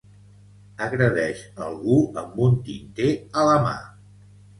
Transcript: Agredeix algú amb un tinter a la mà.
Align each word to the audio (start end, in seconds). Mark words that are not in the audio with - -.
Agredeix 0.85 1.43
algú 1.65 1.97
amb 2.21 2.39
un 2.47 2.57
tinter 2.71 3.11
a 3.43 3.45
la 3.51 3.61
mà. 3.67 3.75